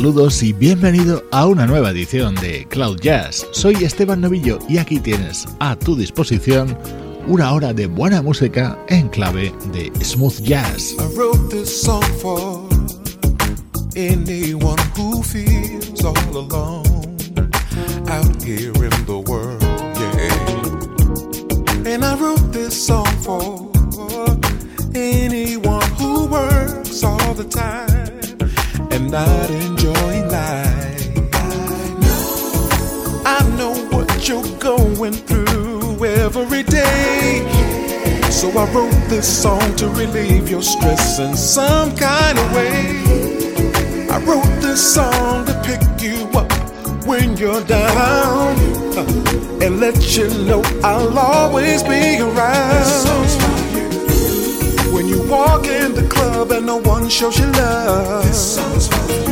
Saludos 0.00 0.42
y 0.42 0.54
bienvenido 0.54 1.22
a 1.30 1.46
una 1.46 1.66
nueva 1.66 1.90
edición 1.90 2.34
de 2.36 2.66
Cloud 2.70 3.00
Jazz. 3.02 3.46
Soy 3.50 3.84
Esteban 3.84 4.22
Novillo 4.22 4.58
y 4.66 4.78
aquí 4.78 4.98
tienes 4.98 5.44
a 5.58 5.76
tu 5.76 5.94
disposición 5.94 6.74
una 7.26 7.52
hora 7.52 7.74
de 7.74 7.86
buena 7.86 8.22
música 8.22 8.78
en 8.88 9.10
clave 9.10 9.52
de 9.74 9.92
smooth 10.02 10.40
jazz. 10.40 10.96
I 10.98 11.04
wrote 11.14 11.50
this 11.50 11.82
song 11.82 12.02
for 12.18 12.66
anyone 13.94 14.78
who 14.96 15.22
feels 15.22 16.02
all 16.02 16.16
alone 16.34 17.04
out 18.08 18.42
here 18.42 18.72
in 18.72 19.04
the 19.04 19.22
world, 19.26 19.60
yeah. 20.16 21.92
And 21.92 22.06
I 22.06 22.14
wrote 22.14 22.52
this 22.52 22.72
song 22.72 23.04
for 23.20 23.70
anyone 24.94 25.86
who 25.98 26.26
works 26.26 27.04
all 27.04 27.34
the 27.34 27.44
time 27.44 28.19
and 28.90 29.10
not 29.10 29.50
enjoying 29.50 30.28
life. 30.28 31.08
I 33.24 33.54
know, 33.56 33.74
what 33.90 34.28
you're 34.28 34.58
going 34.58 35.12
through 35.12 36.04
every 36.04 36.62
day. 36.62 37.46
So 38.30 38.50
I 38.50 38.64
wrote 38.72 39.08
this 39.08 39.42
song 39.42 39.76
to 39.76 39.88
relieve 39.88 40.48
your 40.48 40.62
stress 40.62 41.18
in 41.18 41.36
some 41.36 41.94
kind 41.96 42.38
of 42.38 42.54
way. 42.54 43.00
I 44.08 44.18
wrote 44.24 44.60
this 44.60 44.94
song 44.94 45.46
to 45.46 45.62
pick 45.64 45.80
you 46.02 46.26
up 46.38 46.50
when 47.06 47.36
you're 47.36 47.64
down 47.64 48.56
uh, 48.96 49.60
and 49.62 49.80
let 49.80 50.16
you 50.16 50.28
know 50.44 50.62
I'll 50.82 51.18
always 51.18 51.82
be 51.82 52.20
around. 52.20 53.49
You 55.10 55.28
walk 55.28 55.66
in 55.66 55.92
the 55.92 56.06
club 56.08 56.52
and 56.52 56.66
no 56.66 56.76
one 56.76 57.08
shows 57.08 57.36
you 57.36 57.46
love. 57.46 58.24
This 58.24 58.54
song's 58.54 58.86
for 58.86 59.12
you. 59.12 59.24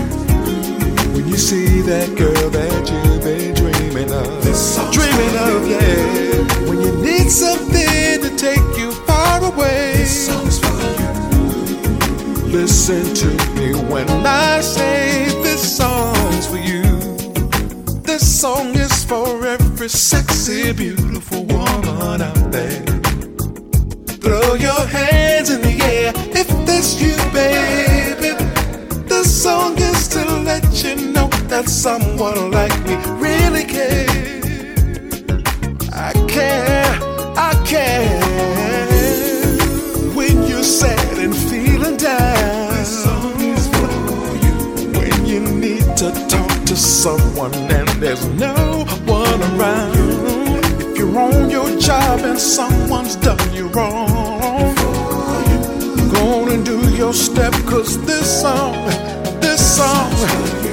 When 1.14 1.28
you 1.28 1.36
see 1.36 1.82
that 1.82 2.16
girl 2.18 2.50
that 2.50 2.90
you've 2.90 3.22
been 3.22 3.54
dreaming 3.54 4.10
of. 4.10 4.26
Dreaming 4.90 5.36
of, 5.38 5.68
yeah. 5.70 6.68
When 6.68 6.80
you 6.82 6.92
need 7.00 7.30
something 7.30 8.20
to 8.24 8.30
take 8.36 8.66
you 8.76 8.90
far 9.06 9.38
away. 9.44 9.92
This 9.98 10.26
song's 10.26 10.58
for 10.58 10.74
you. 10.98 12.58
Listen 12.58 13.14
to 13.14 13.28
me 13.54 13.74
when 13.88 14.08
I 14.26 14.60
say 14.60 15.26
this 15.44 15.76
song's 15.76 16.48
for 16.48 16.58
you. 16.58 16.82
This 18.02 18.40
song 18.40 18.74
is 18.74 19.04
for 19.04 19.46
every 19.46 19.88
sexy, 19.88 20.72
beautiful 20.72 21.44
woman 21.44 22.22
out 22.22 22.50
there. 22.50 22.87
Throw 24.28 24.52
your 24.56 24.86
hands 24.86 25.48
in 25.48 25.62
the 25.62 25.80
air 25.82 26.12
if 26.36 26.48
that's 26.66 27.00
you, 27.00 27.16
baby. 27.32 28.36
This 29.08 29.42
song 29.42 29.78
is 29.78 30.06
to 30.08 30.22
let 30.44 30.64
you 30.84 31.12
know 31.12 31.28
that 31.48 31.66
someone 31.66 32.50
like 32.50 32.76
me 32.84 32.96
really 33.16 33.64
cares. 33.64 34.10
I 35.94 36.12
care, 36.28 36.98
I 37.38 37.54
care. 37.64 38.20
When 40.14 40.46
you're 40.46 40.62
sad 40.62 41.16
and 41.16 41.34
feeling 41.34 41.96
down, 41.96 42.74
this 42.74 43.04
song 43.04 43.40
is 43.40 43.66
for 43.68 43.88
you. 44.44 44.56
When 45.00 45.24
you 45.24 45.40
need 45.40 45.96
to 46.02 46.12
talk 46.28 46.66
to 46.66 46.76
someone 46.76 47.54
and 47.54 47.88
there's 48.02 48.26
no 48.26 48.84
one 49.06 49.40
around. 49.54 49.96
If 50.82 50.98
you're 50.98 51.18
on 51.18 51.48
your 51.48 51.70
job 51.80 52.20
and 52.20 52.38
someone's 52.38 53.16
done 53.16 53.54
you 53.54 53.68
wrong, 53.68 54.17
on 56.48 56.54
and 56.54 56.64
do 56.64 56.78
your 56.96 57.12
step, 57.12 57.52
cause 57.66 58.04
this 58.04 58.40
song, 58.40 58.74
this 59.40 59.76
song, 59.76 60.10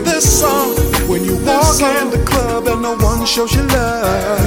this 0.03 0.39
song, 0.39 0.75
when 1.07 1.23
you 1.23 1.35
walk 1.45 1.79
in 1.81 2.09
the 2.09 2.23
club 2.25 2.67
and 2.67 2.81
no 2.81 2.95
one 2.97 3.25
shows 3.25 3.53
you 3.53 3.63
love, 3.63 4.39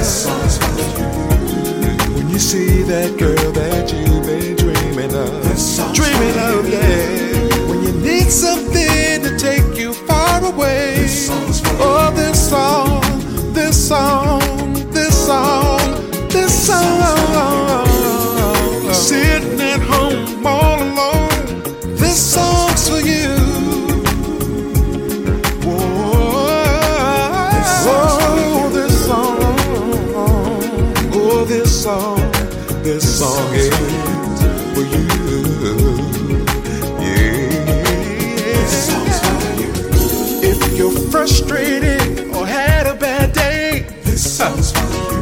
when 2.15 2.29
you 2.29 2.39
see 2.39 2.83
that 2.83 3.17
girl 3.17 3.51
that 3.51 3.91
you've 3.93 4.25
been 4.25 4.55
dreaming 4.55 5.13
of, 5.15 5.93
dreaming 5.93 6.37
of, 6.39 6.67
yeah, 6.69 7.67
when 7.67 7.83
you 7.83 7.93
need 8.01 8.29
something 8.29 9.21
to 9.21 9.37
take 9.37 9.77
you 9.77 9.93
far 9.93 10.43
away, 10.43 11.07
oh, 11.81 12.11
this 12.15 12.49
song, 12.49 13.01
this 13.53 13.87
song, 13.87 14.41
song, 31.89 32.31
this 32.83 33.19
song 33.19 33.53
is 33.55 33.75
for 34.73 34.83
you. 34.93 35.07
Yeah. 37.01 37.39
If 40.51 40.77
you're 40.77 40.99
frustrated 41.09 42.29
or 42.35 42.45
had 42.45 42.85
a 42.85 42.93
bad 42.93 43.33
day, 43.33 43.87
this 44.03 44.21
song's 44.37 44.71
for 44.71 44.87
you. 44.97 45.15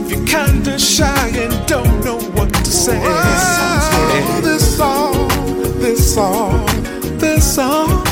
If 0.00 0.10
you're 0.10 0.26
kinda 0.26 0.76
shy 0.76 1.28
and 1.44 1.54
don't 1.68 2.04
know 2.04 2.18
what 2.36 2.52
to 2.52 2.72
say, 2.84 3.00
oh, 3.04 4.40
this 4.42 4.76
song, 4.76 5.28
this 5.78 6.14
song, 6.16 6.66
this 7.18 7.54
song, 7.54 8.04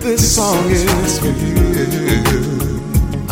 this 0.00 0.34
song 0.34 0.64
is 0.70 1.18
for 1.20 1.28
you. 1.28 2.67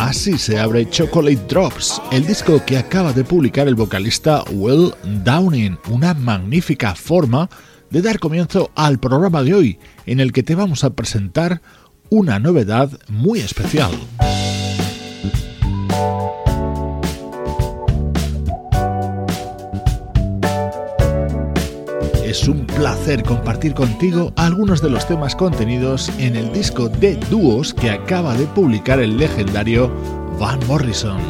Así 0.07 0.37
se 0.37 0.57
abre 0.57 0.89
Chocolate 0.89 1.41
Drops, 1.49 2.01
el 2.13 2.25
disco 2.25 2.63
que 2.65 2.77
acaba 2.77 3.11
de 3.11 3.25
publicar 3.25 3.67
el 3.67 3.75
vocalista 3.75 4.41
Will 4.51 4.93
Downing, 5.03 5.77
una 5.89 6.13
magnífica 6.13 6.95
forma 6.95 7.49
de 7.89 8.01
dar 8.01 8.17
comienzo 8.17 8.71
al 8.73 8.99
programa 8.99 9.43
de 9.43 9.53
hoy, 9.53 9.79
en 10.05 10.21
el 10.21 10.31
que 10.31 10.43
te 10.43 10.55
vamos 10.55 10.85
a 10.85 10.91
presentar 10.91 11.61
una 12.09 12.39
novedad 12.39 12.89
muy 13.09 13.41
especial. 13.41 13.91
Es 22.27 22.45
un 22.49 22.65
placer 22.65 23.23
compartir 23.23 23.73
contigo 23.73 24.33
algunos 24.35 24.81
de 24.81 24.89
los 24.89 25.07
temas 25.07 25.33
contenidos 25.33 26.11
en 26.19 26.35
el 26.35 26.51
disco 26.51 26.89
de 26.89 27.15
dúos 27.29 27.73
que 27.73 27.89
acaba 27.89 28.33
de 28.33 28.45
publicar 28.47 28.99
el 28.99 29.17
legendario 29.17 29.89
Van 30.37 30.59
Morrison. 30.67 31.21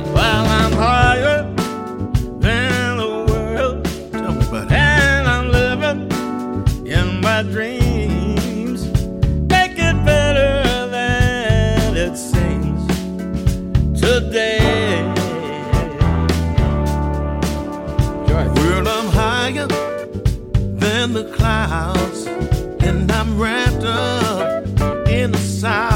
in 21.07 21.13
the 21.13 21.23
clouds, 21.37 22.25
and 22.85 23.09
I'm 23.09 23.39
wrapped 23.39 23.83
up 23.83 25.07
in 25.07 25.31
the 25.31 25.37
sun. 25.37 25.86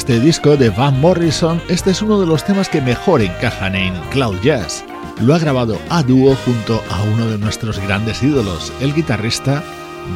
Este 0.00 0.18
disco 0.18 0.56
de 0.56 0.70
Van 0.70 0.98
Morrison, 0.98 1.60
este 1.68 1.90
es 1.90 2.00
uno 2.00 2.18
de 2.18 2.26
los 2.26 2.42
temas 2.42 2.70
que 2.70 2.80
mejor 2.80 3.20
encajan 3.20 3.74
en 3.74 3.92
Cloud 4.10 4.40
Jazz. 4.42 4.82
Lo 5.20 5.34
ha 5.34 5.38
grabado 5.38 5.78
a 5.90 6.02
dúo 6.02 6.34
junto 6.36 6.82
a 6.88 7.02
uno 7.02 7.26
de 7.26 7.36
nuestros 7.36 7.78
grandes 7.78 8.22
ídolos, 8.22 8.72
el 8.80 8.94
guitarrista 8.94 9.62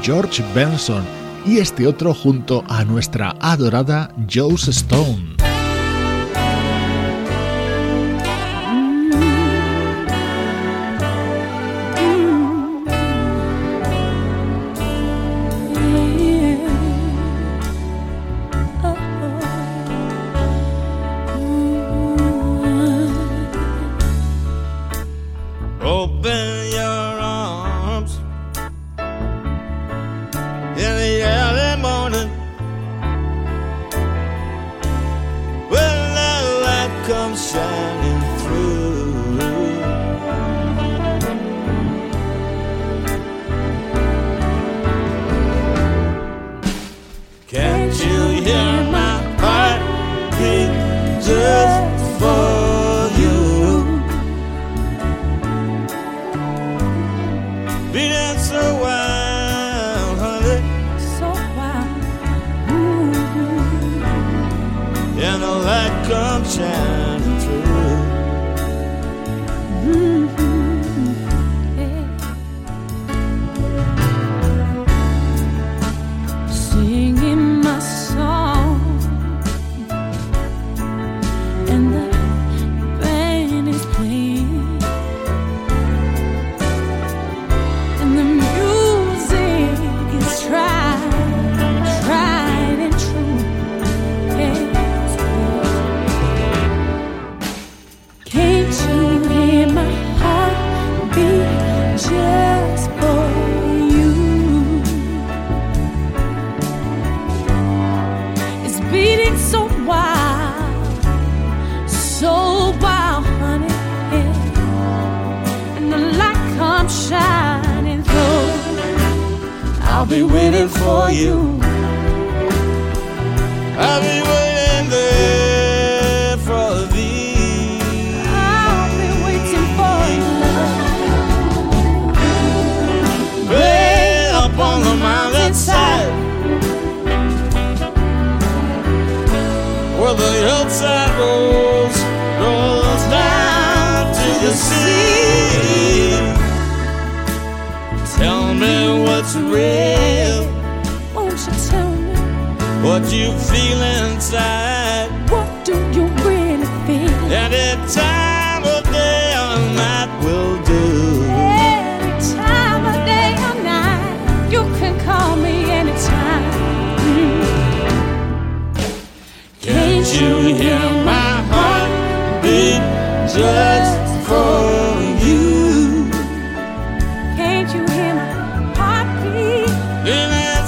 George 0.02 0.42
Benson, 0.54 1.04
y 1.44 1.58
este 1.58 1.86
otro 1.86 2.14
junto 2.14 2.64
a 2.66 2.82
nuestra 2.86 3.36
adorada 3.40 4.10
Joe 4.26 4.54
Stone. 4.54 5.33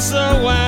so 0.07 0.41
wild. 0.41 0.66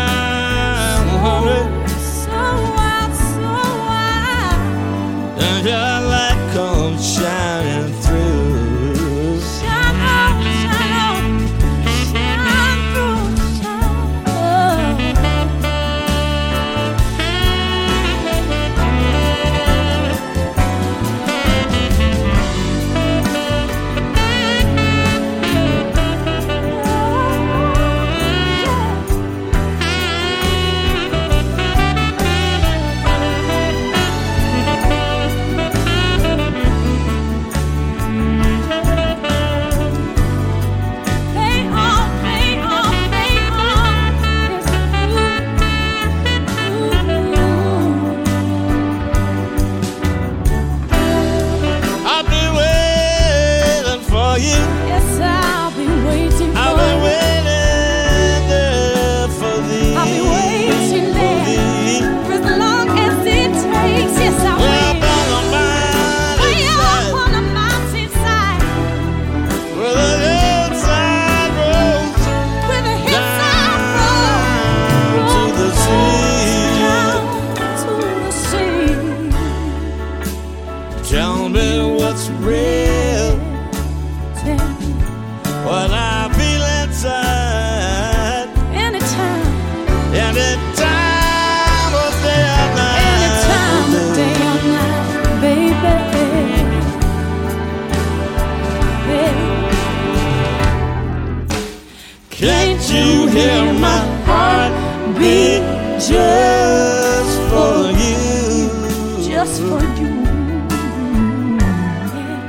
for 109.59 109.83
you. 109.99 110.13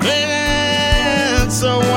It's 0.01 1.59
so 1.59 1.88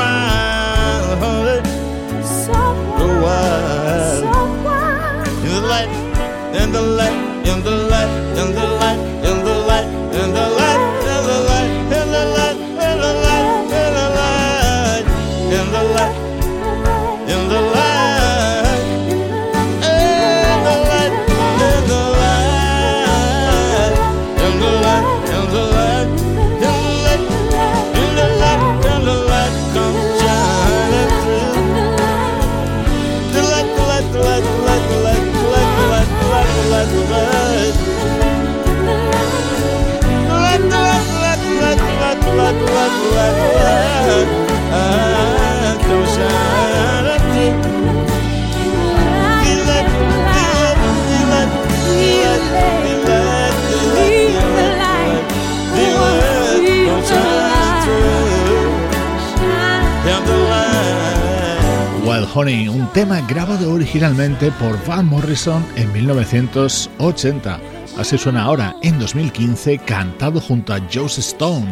Honey, 62.35 62.67
un 62.67 62.91
tema 62.93 63.21
grabado 63.21 63.75
originalmente 63.75 64.51
por 64.53 64.83
Van 64.87 65.07
Morrison 65.07 65.65
en 65.77 65.93
1980. 65.93 67.61
Así 67.99 68.17
suena 68.17 68.45
ahora, 68.45 68.75
en 68.83 68.99
2015, 68.99 69.79
cantado 69.79 70.41
junto 70.41 70.73
a 70.73 70.81
Joe 70.91 71.07
Stone. 71.07 71.67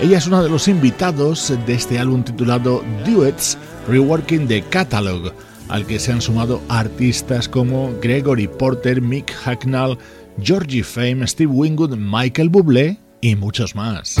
Ella 0.00 0.18
es 0.18 0.26
una 0.26 0.42
de 0.42 0.48
los 0.48 0.66
invitados 0.66 1.52
de 1.64 1.74
este 1.74 1.98
álbum 1.98 2.24
titulado 2.24 2.82
Duets 3.06 3.56
Reworking 3.86 4.48
the 4.48 4.62
Catalog, 4.62 5.32
al 5.68 5.86
que 5.86 6.00
se 6.00 6.10
han 6.10 6.20
sumado 6.20 6.60
artistas 6.68 7.48
como 7.48 7.92
Gregory 8.02 8.48
Porter, 8.48 9.00
Mick 9.00 9.32
Hacknall, 9.32 9.96
Georgie 10.42 10.82
Fame, 10.82 11.24
Steve 11.26 11.52
Wingwood, 11.52 11.96
Michael 11.96 12.48
Bublé 12.48 12.98
y 13.20 13.36
muchos 13.36 13.76
más. 13.76 14.20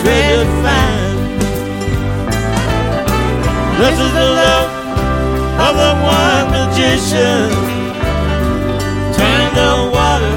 treasured 0.00 0.52
find. 0.62 1.40
This 3.80 3.96
is 4.04 4.12
the 4.20 4.28
love 4.40 4.70
of 5.66 5.74
the 5.82 5.92
one 6.16 6.46
magician. 6.56 7.50
Turn 9.16 9.44
the 9.60 9.72
water 9.96 10.36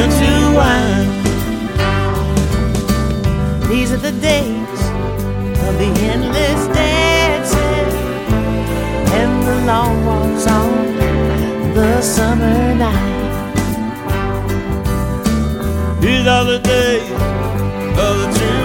into 0.00 0.30
wine. 0.58 1.08
These 3.68 3.92
are 3.92 4.02
the 4.08 4.14
days 4.30 4.80
of 5.66 5.72
the 5.82 5.90
endless 6.12 6.62
dancing 6.76 7.90
and 9.20 9.32
the 9.48 9.56
long 9.66 9.94
walks 10.06 10.46
on 10.46 10.70
the 11.74 12.00
summer 12.02 12.74
night. 12.74 13.12
These 16.00 16.26
are 16.26 16.44
the 16.44 16.58
days 16.58 17.33
the 18.04 18.38
truth 18.38 18.63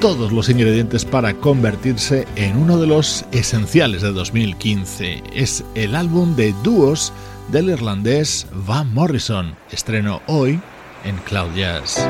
todos 0.00 0.32
los 0.32 0.48
ingredientes 0.48 1.04
para 1.04 1.34
convertirse 1.34 2.26
en 2.34 2.56
uno 2.56 2.78
de 2.78 2.86
los 2.86 3.26
esenciales 3.32 4.00
de 4.00 4.12
2015. 4.12 5.22
Es 5.34 5.62
el 5.74 5.94
álbum 5.94 6.34
de 6.36 6.54
dúos 6.62 7.12
del 7.48 7.68
irlandés 7.68 8.46
Van 8.66 8.92
Morrison, 8.94 9.54
estreno 9.70 10.22
hoy 10.26 10.58
en 11.04 11.16
Cloud 11.18 11.54
Jazz. 11.54 12.08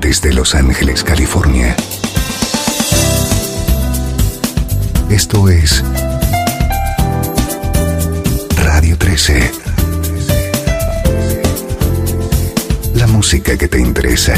Desde 0.00 0.32
Los 0.32 0.54
Ángeles, 0.54 1.02
California. 1.02 1.74
Esto 5.10 5.48
es 5.48 5.82
Radio 8.56 8.96
13. 8.96 9.61
que 13.40 13.66
te 13.66 13.80
interesa. 13.80 14.34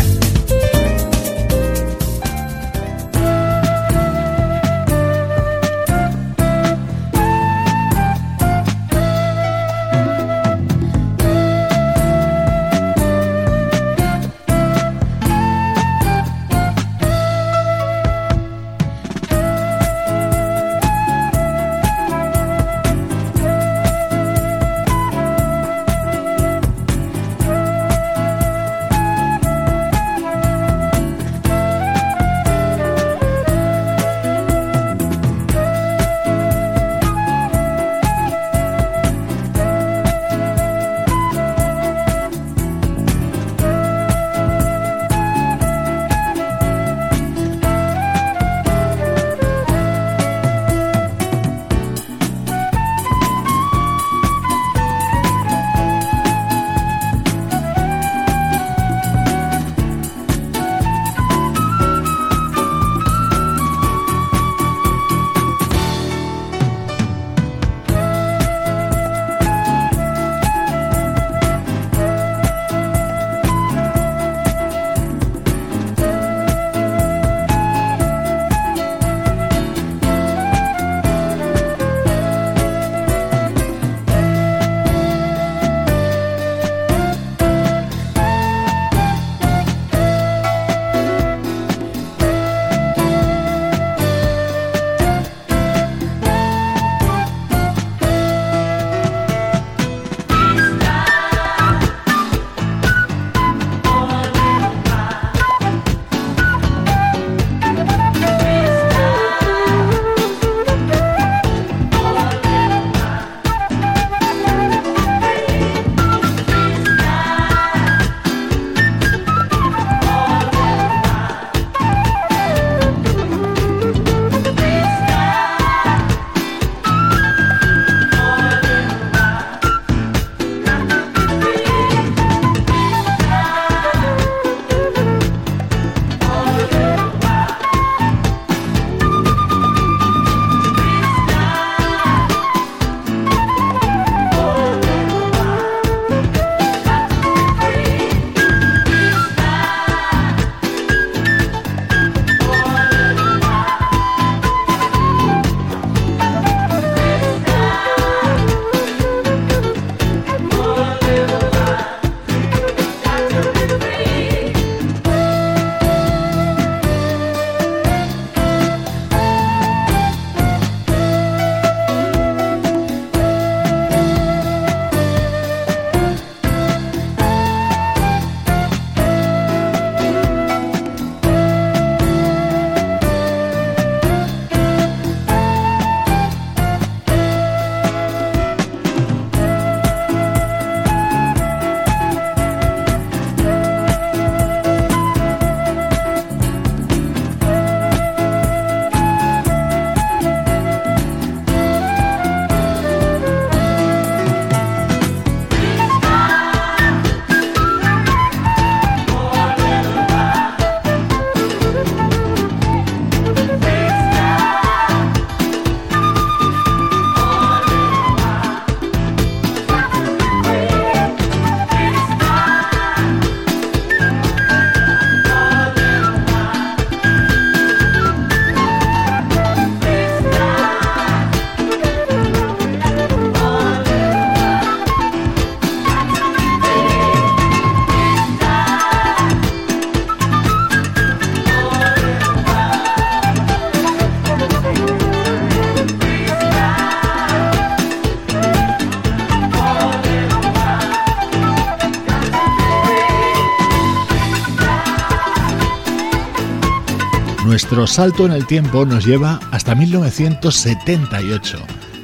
Nuestro 257.84 258.02
salto 258.02 258.24
en 258.24 258.32
el 258.32 258.46
tiempo 258.46 258.86
nos 258.86 259.04
lleva 259.04 259.38
hasta 259.50 259.74
1978. 259.74 261.58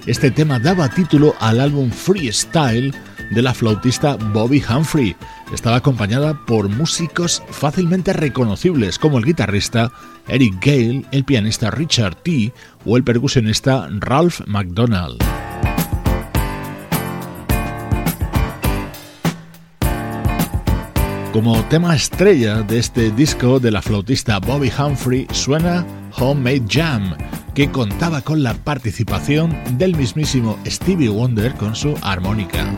Este 0.05 0.31
tema 0.31 0.59
daba 0.59 0.91
título 0.91 1.35
al 1.41 1.59
álbum 1.59 1.91
Freestyle 1.91 2.95
de 3.31 3.41
la 3.41 3.55
flautista 3.55 4.17
Bobby 4.17 4.63
Humphrey. 4.63 5.17
Estaba 5.55 5.77
acompañada 5.77 6.35
por 6.45 6.69
músicos 6.69 7.43
fácilmente 7.49 8.13
reconocibles 8.13 8.99
como 8.99 9.17
el 9.17 9.25
guitarrista 9.25 9.91
Eric 10.29 10.63
Gale, 10.63 11.07
el 11.13 11.25
pianista 11.25 11.71
Richard 11.71 12.17
T. 12.17 12.53
o 12.85 12.99
el 12.99 13.03
percusionista 13.03 13.89
Ralph 13.91 14.43
McDonald. 14.47 15.30
Como 21.33 21.63
tema 21.67 21.95
estrella 21.95 22.63
de 22.63 22.81
este 22.81 23.13
disco 23.13 23.61
de 23.61 23.71
la 23.71 23.81
flautista 23.81 24.41
Bobby 24.41 24.69
Humphrey 24.77 25.29
suena 25.31 25.87
Homemade 26.19 26.65
Jam, 26.69 27.17
que 27.55 27.71
contaba 27.71 28.21
con 28.21 28.43
la 28.43 28.55
participación 28.55 29.57
del 29.79 29.95
mismísimo 29.95 30.59
Stevie 30.67 31.09
Wonder 31.09 31.55
con 31.55 31.77
su 31.77 31.95
armónica. 32.03 32.77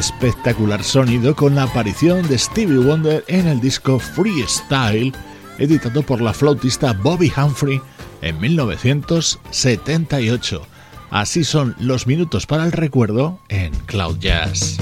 espectacular 0.00 0.82
sonido 0.82 1.36
con 1.36 1.54
la 1.54 1.62
aparición 1.64 2.26
de 2.26 2.38
Stevie 2.38 2.78
Wonder 2.78 3.22
en 3.28 3.46
el 3.46 3.60
disco 3.60 3.98
Freestyle, 3.98 5.12
editado 5.58 6.02
por 6.02 6.22
la 6.22 6.32
flautista 6.32 6.94
Bobby 6.94 7.30
Humphrey 7.36 7.82
en 8.22 8.40
1978. 8.40 10.62
Así 11.10 11.44
son 11.44 11.76
los 11.78 12.06
minutos 12.06 12.46
para 12.46 12.64
el 12.64 12.72
recuerdo 12.72 13.40
en 13.50 13.74
Cloud 13.86 14.16
Jazz. 14.18 14.78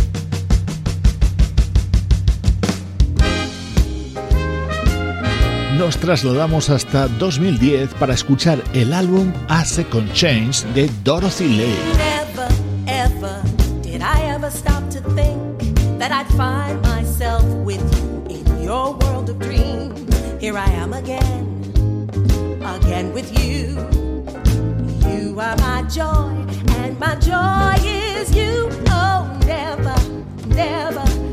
Nos 5.77 5.97
trasladamos 5.97 6.71
hasta 6.71 7.09
2010 7.09 7.95
para 7.95 8.15
escuchar 8.15 8.63
el 8.73 8.93
álbum 8.93 9.33
A 9.49 9.65
Second 9.65 10.13
Change 10.13 10.63
de 10.75 10.89
Dorothy 11.03 11.57
Lay. 11.57 12.08
never 14.41 14.57
stopped 14.57 14.93
to 14.93 15.01
think 15.15 15.59
that 15.99 16.13
I'd 16.13 16.29
find 16.37 16.81
myself 16.83 17.45
with 17.67 17.83
you 17.97 18.37
in 18.37 18.63
your 18.63 18.95
world 18.95 19.29
of 19.31 19.41
dreams. 19.41 20.15
Here 20.41 20.57
I 20.57 20.71
am 20.83 20.93
again, 20.93 21.45
again 22.65 23.13
with 23.13 23.37
you. 23.43 23.75
You 25.11 25.41
are 25.41 25.57
my 25.57 25.83
joy, 25.91 26.31
and 26.79 26.97
my 27.01 27.17
joy 27.17 27.85
is 27.85 28.33
you. 28.33 28.69
Oh, 28.91 29.41
never, 29.45 29.97
never 30.47 31.28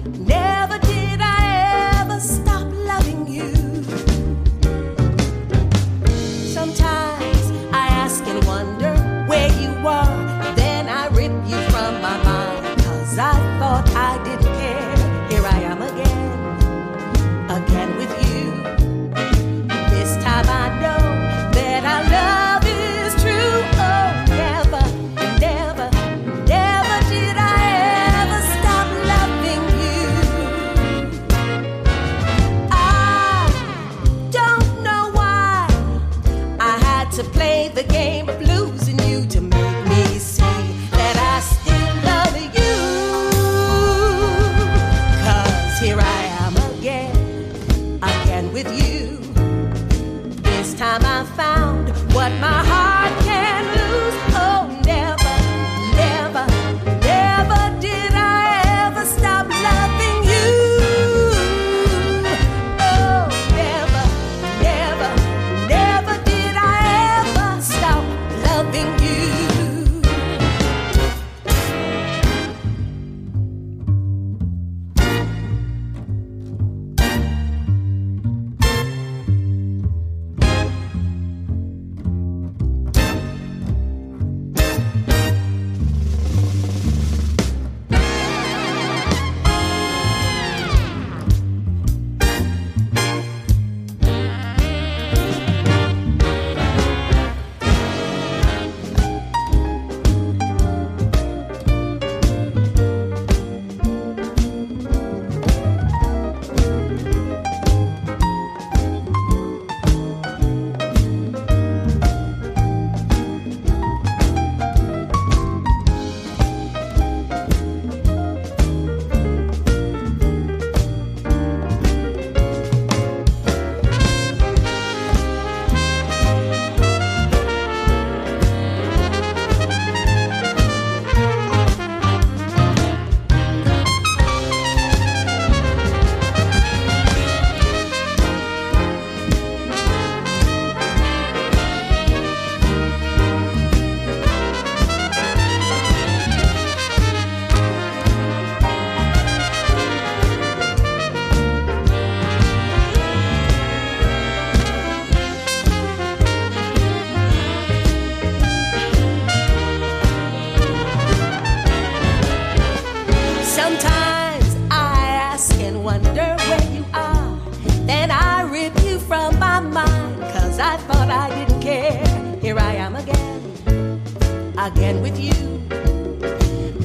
again 174.65 174.99
with 174.99 175.19
you. 175.19 175.31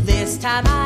This 0.05 0.37
time 0.37 0.67
I 0.67 0.80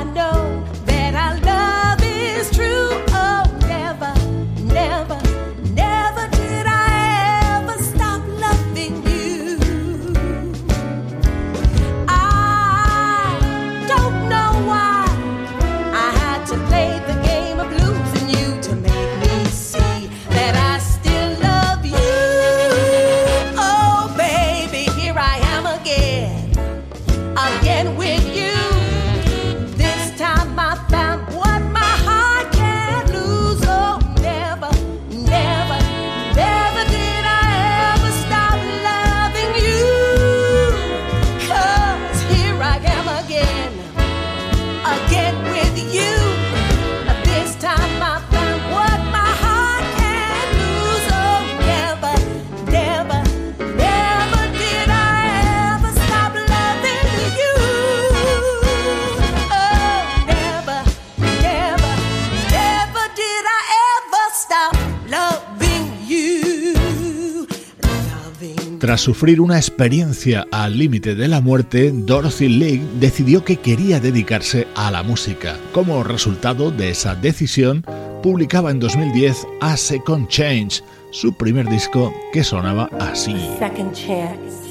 sufrir 69.05 69.43
una 69.43 69.59
experiencia 69.59 70.47
al 70.51 70.79
límite 70.79 71.15
de 71.15 71.29
la 71.29 71.43
muerte, 71.43 71.93
Dorothy 71.93 72.49
Lake 72.49 72.81
decidió 72.99 73.45
que 73.45 73.59
quería 73.59 74.01
dedicarse 74.01 74.67
a 74.75 74.91
la 74.91 75.03
música. 75.03 75.59
Como 75.75 76.03
resultado 76.03 76.71
de 76.71 76.89
esa 76.89 77.15
decisión, 77.15 77.85
publicaba 78.23 78.71
en 78.71 78.81
2010 78.81 79.47
A 79.61 79.77
Second 79.77 80.29
Change, 80.29 80.83
su 81.11 81.35
primer 81.35 81.69
disco 81.69 82.15
que 82.33 82.43
sonaba 82.43 82.89
así. 82.99 83.37
second 83.59 83.93
chance 83.93 84.65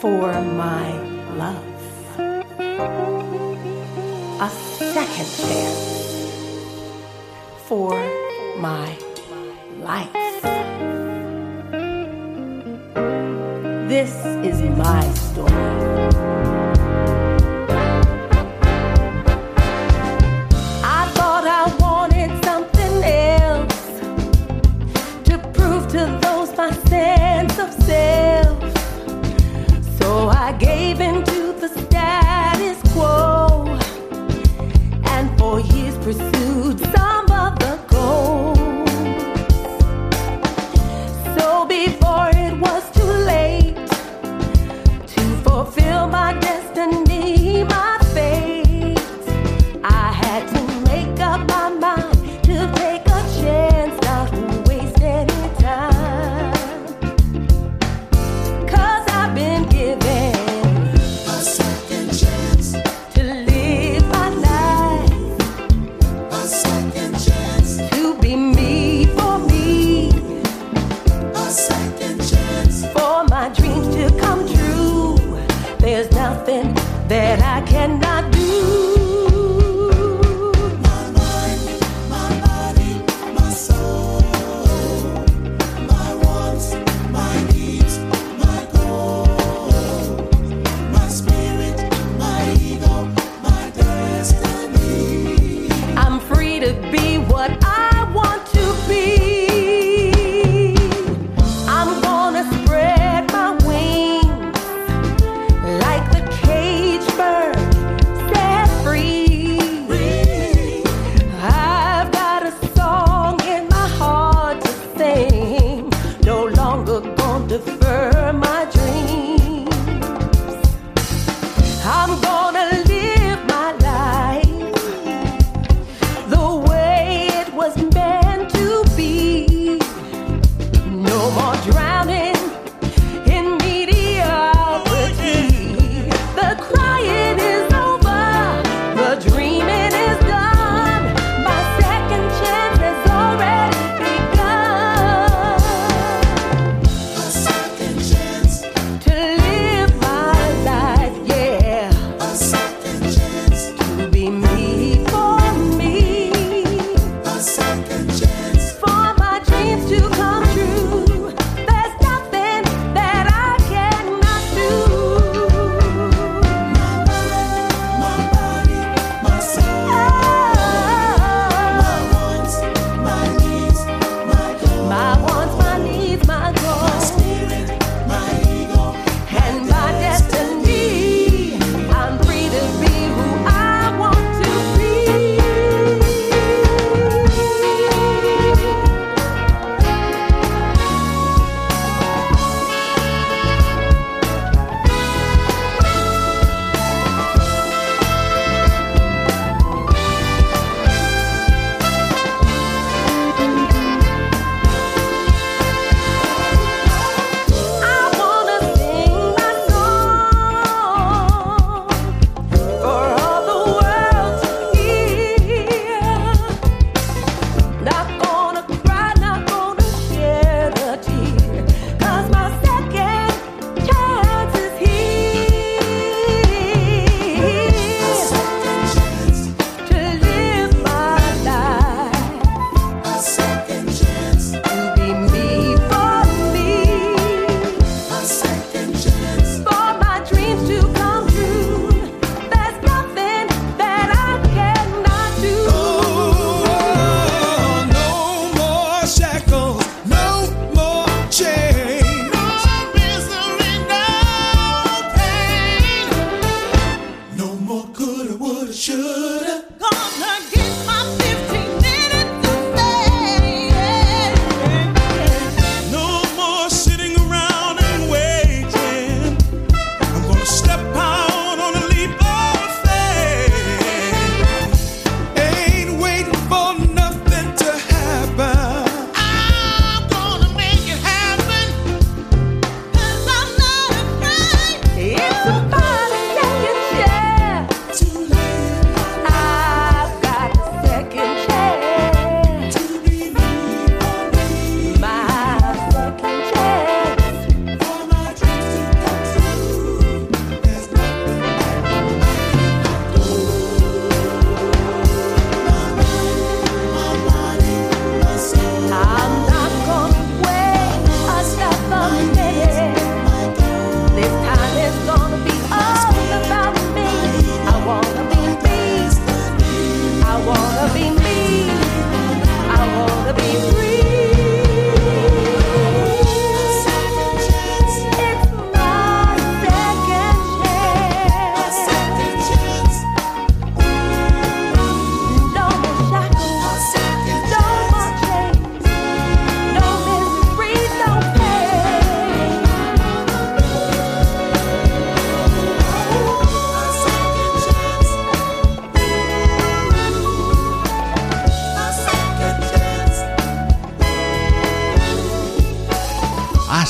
for 0.00 0.32
my 0.32 0.90
love. 1.38 1.62
A 4.40 4.50
second 4.50 5.32
chance 5.36 6.03
for 7.74 7.98
my 8.56 8.88
life. 9.82 10.12
This 13.92 14.14
is 14.48 14.58
my 14.84 15.04
story. 15.24 15.52
I 20.98 21.02
thought 21.16 21.44
I 21.60 21.64
wanted 21.84 22.30
something 22.44 22.94
else 23.02 23.86
to 25.28 25.34
prove 25.54 25.84
to 25.96 26.02
those 26.22 26.50
my 26.56 26.70
sense 26.92 27.58
of 27.58 27.70
self. 27.90 28.58
So 29.98 30.28
I 30.28 30.52
gave 30.60 31.00
the 31.00 31.33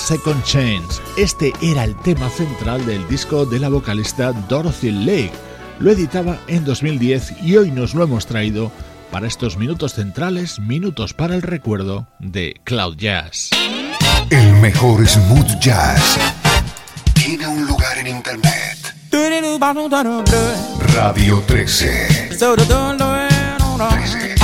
Second 0.04 0.42
Chance. 0.44 1.00
Este 1.16 1.54
era 1.62 1.82
el 1.84 1.96
tema 2.02 2.28
central 2.28 2.84
del 2.84 3.08
disco 3.08 3.46
de 3.46 3.58
la 3.58 3.70
vocalista 3.70 4.32
Dorothy 4.32 4.90
Lake. 4.90 5.32
Lo 5.78 5.90
editaba 5.90 6.38
en 6.46 6.62
2010 6.66 7.42
y 7.42 7.56
hoy 7.56 7.70
nos 7.70 7.94
lo 7.94 8.04
hemos 8.04 8.26
traído 8.26 8.70
para 9.10 9.26
estos 9.26 9.56
minutos 9.56 9.94
centrales, 9.94 10.58
minutos 10.58 11.14
para 11.14 11.34
el 11.34 11.40
recuerdo 11.40 12.06
de 12.18 12.60
Cloud 12.64 12.96
Jazz. 12.98 13.48
El 14.28 14.52
mejor 14.56 15.08
smooth 15.08 15.58
jazz 15.58 16.18
tiene 17.14 17.46
un 17.46 17.64
lugar 17.66 17.96
en 17.96 18.08
internet. 18.08 18.94
Radio 20.94 21.42
13. 21.46 22.28
13. 23.88 24.43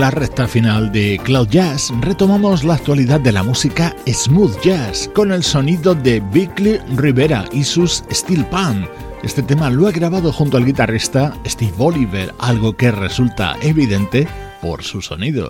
La 0.00 0.10
recta 0.10 0.48
final 0.48 0.90
de 0.90 1.20
Cloud 1.22 1.48
Jazz 1.48 1.92
retomamos 2.00 2.64
la 2.64 2.74
actualidad 2.74 3.20
de 3.20 3.32
la 3.32 3.42
música 3.42 3.94
smooth 4.06 4.60
jazz 4.62 5.08
con 5.14 5.30
el 5.30 5.42
sonido 5.42 5.94
de 5.94 6.20
Bickley 6.20 6.80
Rivera 6.96 7.44
y 7.52 7.64
sus 7.64 8.02
Steel 8.10 8.44
Pan. 8.46 8.88
Este 9.22 9.42
tema 9.42 9.70
lo 9.70 9.86
ha 9.86 9.92
grabado 9.92 10.32
junto 10.32 10.56
al 10.56 10.64
guitarrista 10.64 11.36
Steve 11.46 11.74
Oliver, 11.78 12.34
algo 12.38 12.76
que 12.76 12.90
resulta 12.90 13.56
evidente 13.62 14.26
por 14.60 14.82
su 14.82 15.00
sonido. 15.00 15.48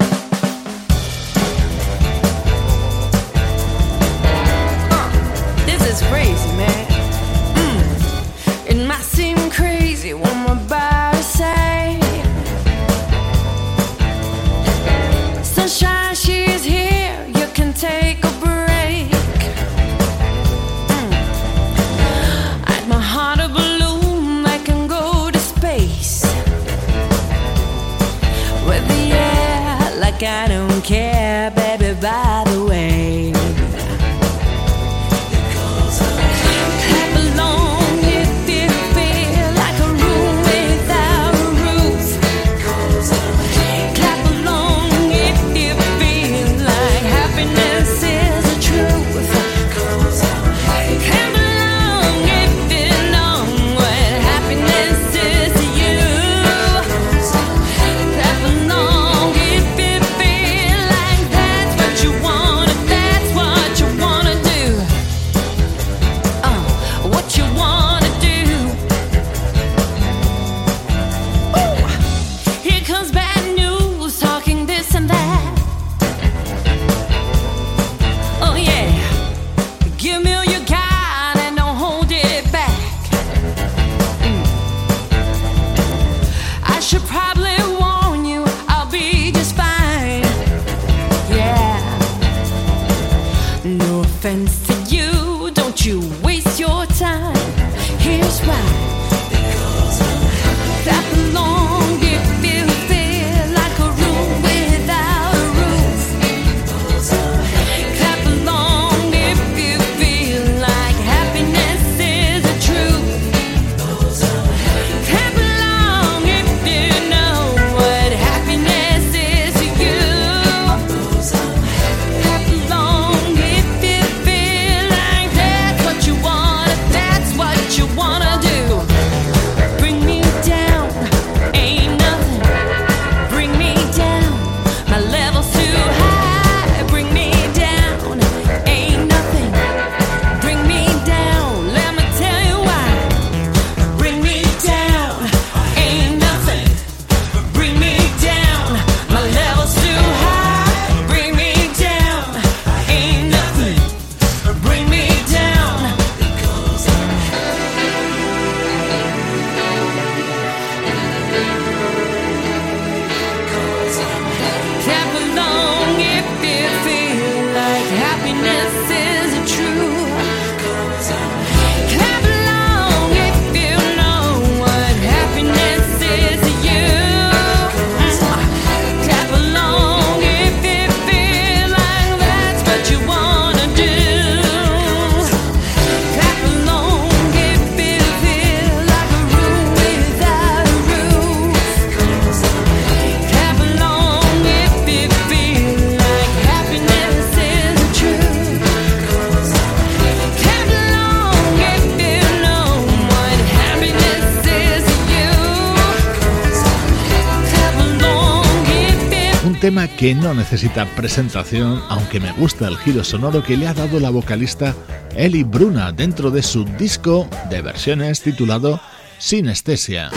no 210.14 210.34
necesita 210.34 210.86
presentación, 210.96 211.82
aunque 211.88 212.20
me 212.20 212.32
gusta 212.32 212.68
el 212.68 212.76
giro 212.78 213.04
sonoro 213.04 213.42
que 213.42 213.56
le 213.56 213.66
ha 213.66 213.74
dado 213.74 214.00
la 214.00 214.10
vocalista 214.10 214.74
Eli 215.16 215.42
Bruna 215.42 215.92
dentro 215.92 216.30
de 216.30 216.42
su 216.42 216.64
disco 216.64 217.28
de 217.50 217.62
versiones 217.62 218.20
titulado 218.20 218.80
Sinestesia. 219.18 220.10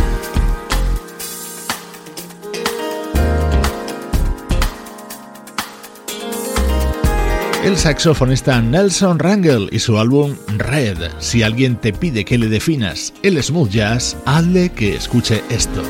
El 7.64 7.76
saxofonista 7.76 8.62
Nelson 8.62 9.20
Rangel 9.20 9.68
y 9.74 9.80
su 9.80 9.98
álbum 9.98 10.38
Red. 10.58 10.98
Si 11.20 11.44
alguien 11.44 11.76
te 11.76 11.92
pide 11.92 12.24
que 12.24 12.38
le 12.38 12.48
definas 12.48 13.14
el 13.24 13.44
smooth 13.44 13.70
jazz, 13.70 14.16
hazle 14.26 14.70
que 14.70 14.96
escuche 14.96 15.44
esto. 15.50 15.84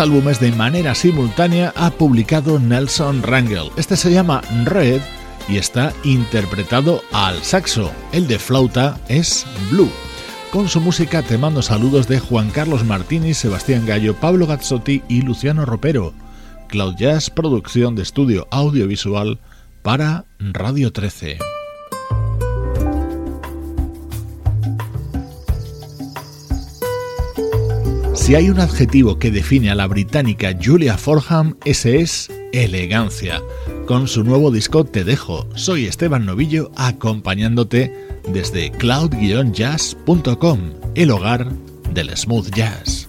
Álbumes 0.00 0.40
de 0.40 0.52
manera 0.52 0.94
simultánea 0.94 1.72
ha 1.76 1.90
publicado 1.90 2.58
Nelson 2.58 3.22
Rangel. 3.22 3.70
Este 3.76 3.96
se 3.96 4.12
llama 4.12 4.42
Red 4.64 5.00
y 5.48 5.56
está 5.56 5.92
interpretado 6.04 7.02
al 7.12 7.42
saxo. 7.42 7.90
El 8.12 8.26
de 8.26 8.38
flauta 8.38 8.98
es 9.08 9.46
Blue. 9.70 9.90
Con 10.52 10.68
su 10.68 10.80
música 10.80 11.22
te 11.22 11.38
mando 11.38 11.62
saludos 11.62 12.08
de 12.08 12.20
Juan 12.20 12.50
Carlos 12.50 12.84
Martini, 12.84 13.34
Sebastián 13.34 13.86
Gallo, 13.86 14.14
Pablo 14.14 14.46
Gazzotti 14.46 15.02
y 15.08 15.22
Luciano 15.22 15.64
Ropero. 15.64 16.14
Cloud 16.68 16.96
Jazz, 16.96 17.30
producción 17.30 17.94
de 17.94 18.02
estudio 18.02 18.46
audiovisual 18.50 19.40
para 19.82 20.24
Radio 20.38 20.92
13. 20.92 21.38
Si 28.18 28.34
hay 28.34 28.50
un 28.50 28.60
adjetivo 28.60 29.18
que 29.18 29.30
define 29.30 29.70
a 29.70 29.74
la 29.74 29.86
británica 29.86 30.54
Julia 30.62 30.98
Forham, 30.98 31.56
ese 31.64 32.00
es 32.00 32.28
elegancia. 32.52 33.40
Con 33.86 34.06
su 34.06 34.22
nuevo 34.22 34.50
disco 34.50 34.84
Te 34.84 35.02
Dejo, 35.04 35.46
soy 35.54 35.86
Esteban 35.86 36.26
Novillo 36.26 36.70
acompañándote 36.76 37.94
desde 38.30 38.70
cloud-jazz.com, 38.72 40.58
el 40.94 41.10
hogar 41.10 41.50
del 41.94 42.14
smooth 42.14 42.50
jazz. 42.50 43.08